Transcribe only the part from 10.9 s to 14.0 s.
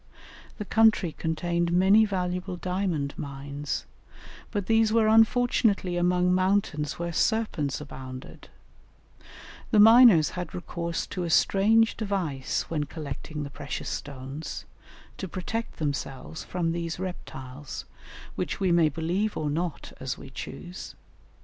to a strange device when collecting the precious